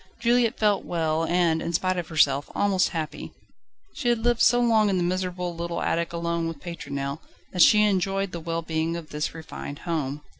[0.19, 3.33] Juliette felt well and, in spite of herself, almost happy.
[3.93, 7.19] She had lived so long in the miserable, little attic alone with Pétronelle
[7.53, 10.21] that she enjoyed the well being of this refined home.